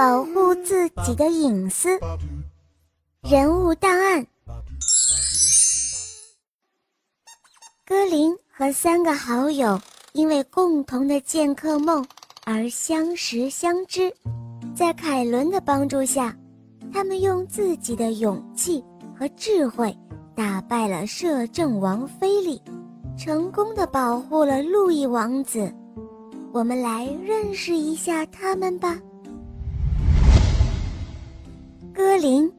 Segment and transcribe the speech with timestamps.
[0.00, 2.00] 保护自己的隐私。
[3.20, 4.26] 人物档案：
[7.84, 9.78] 格林和三个好友
[10.14, 12.02] 因为共同的剑客梦
[12.46, 14.10] 而相识相知，
[14.74, 16.34] 在凯伦的帮助下，
[16.90, 18.82] 他们用自己的勇气
[19.14, 19.94] 和智慧
[20.34, 22.58] 打败了摄政王菲利，
[23.18, 25.70] 成功的保护了路易王子。
[26.54, 28.98] 我们来认识一下他们吧。
[32.20, 32.52] 林，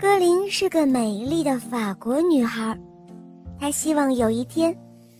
[0.00, 2.76] 歌林是个美丽的法国女孩，
[3.60, 4.74] 她希望有一天，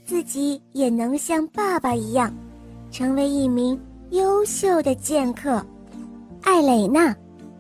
[0.06, 2.34] 自己也能像爸爸一样，
[2.90, 3.78] 成为一名
[4.10, 5.62] 优秀的剑客。
[6.40, 7.14] 艾蕾娜，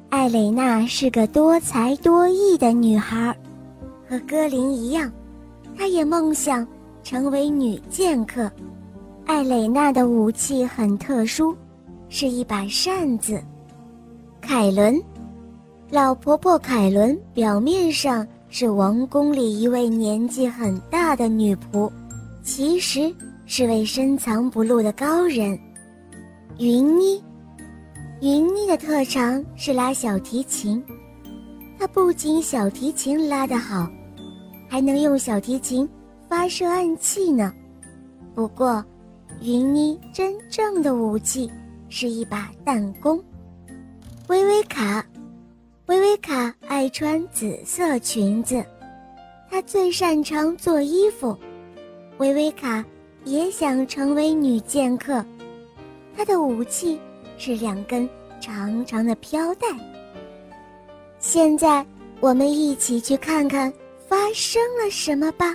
[0.08, 3.36] 艾蕾娜是个多才多艺的女孩，
[4.08, 5.12] 和歌林一样，
[5.76, 6.66] 她也梦想
[7.02, 8.50] 成为女剑客。
[9.26, 11.54] 艾蕾娜的武器很特殊，
[12.08, 13.38] 是一把扇子。
[14.40, 14.98] 凯伦。
[15.92, 21.92] 老婆婆凯伦表面上是王宫里一位年纪很大的女仆，
[22.42, 25.50] 其实是位深藏不露的高人。
[26.58, 27.22] 云妮，
[28.22, 30.82] 云妮的特长是拉小提琴，
[31.78, 33.86] 她不仅小提琴拉得好，
[34.70, 35.86] 还能用小提琴
[36.26, 37.52] 发射暗器呢。
[38.34, 38.82] 不过，
[39.42, 41.52] 云妮真正的武器
[41.90, 43.22] 是一把弹弓。
[44.28, 45.04] 薇薇卡。
[45.92, 48.64] 薇薇卡爱穿紫色裙子，
[49.50, 51.36] 她最擅长做衣服。
[52.16, 52.82] 薇薇卡
[53.26, 55.22] 也想成为女剑客，
[56.16, 56.98] 她的武器
[57.36, 58.08] 是两根
[58.40, 59.66] 长长的飘带。
[61.18, 61.84] 现在，
[62.20, 63.70] 我们一起去看看
[64.08, 65.54] 发生了什么吧。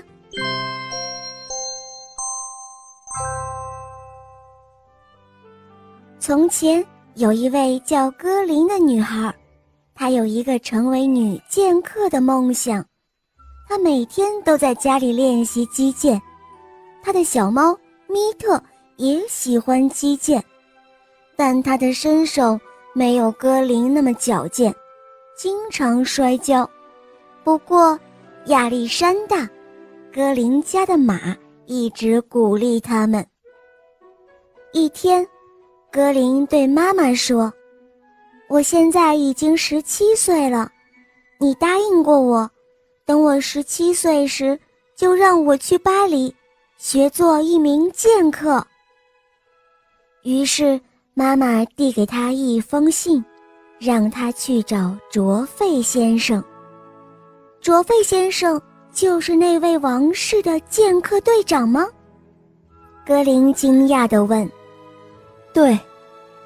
[6.20, 9.34] 从前有一位叫歌林的女孩。
[10.00, 12.86] 她有一个成为女剑客的梦想，
[13.68, 16.22] 她每天都在家里练习击剑。
[17.02, 17.76] 她的小猫
[18.08, 18.62] 米特
[18.98, 20.42] 也喜欢击剑，
[21.36, 22.60] 但他的身手
[22.94, 24.74] 没有歌林那么矫健，
[25.36, 26.70] 经常摔跤。
[27.44, 28.00] 不过，
[28.46, 29.50] 亚历山大，
[30.14, 33.26] 歌林家的马一直鼓励他们。
[34.74, 35.28] 一天，
[35.92, 37.52] 歌林对妈妈说。
[38.50, 40.72] 我现在已经十七岁了，
[41.38, 42.50] 你答应过我，
[43.06, 44.58] 等我十七岁时
[44.96, 46.34] 就让我去巴黎，
[46.78, 48.66] 学做一名剑客。
[50.24, 50.80] 于是
[51.14, 53.24] 妈妈递给他一封信，
[53.80, 56.42] 让他去找卓费先生。
[57.60, 58.62] 卓费先生
[58.94, 61.86] 就是那位王室的剑客队长吗？
[63.06, 64.50] 格林惊讶地问。
[65.54, 65.78] 对。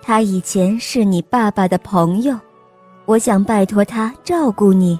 [0.01, 2.38] 他以前是你爸爸的朋友，
[3.06, 5.00] 我想拜托他照顾你。”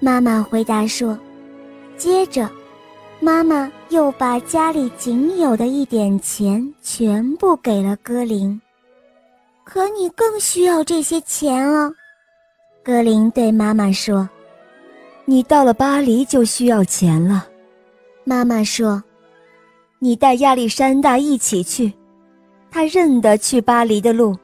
[0.00, 1.18] 妈妈回答说。
[1.96, 2.50] 接着，
[3.20, 8.60] 妈妈又把家里仅有的一点钱全部给了格林。
[9.62, 11.92] 可你更需要这些钱啊，
[12.82, 14.28] 格林对妈妈说。
[15.24, 17.46] “你到了巴黎就需要钱了。”
[18.24, 19.00] 妈妈说。
[20.00, 21.92] “你带亚历山大一起去。”
[22.72, 24.34] 他认得去巴黎的路，